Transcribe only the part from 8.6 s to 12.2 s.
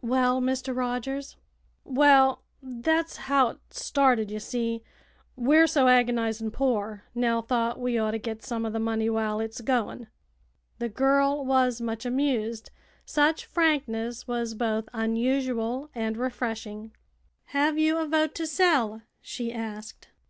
o' the money while it's goin'." The girl was much